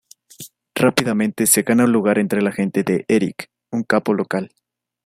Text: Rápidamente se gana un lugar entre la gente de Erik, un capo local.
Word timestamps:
Rápidamente 0.73 1.45
se 1.45 1.61
gana 1.61 1.83
un 1.85 1.91
lugar 1.91 2.17
entre 2.17 2.41
la 2.41 2.51
gente 2.51 2.81
de 2.83 3.05
Erik, 3.07 3.51
un 3.69 3.83
capo 3.83 4.15
local. 4.15 4.51